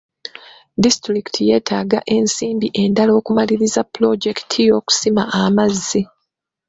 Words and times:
Disitulikiti 0.83 1.41
yeetaaga 1.49 1.99
ensimbi 2.17 2.67
endala 2.83 3.11
okumaliriza 3.19 3.81
pulojekiti 3.93 4.59
y'okusima 4.67 5.23
amazzi. 5.41 6.01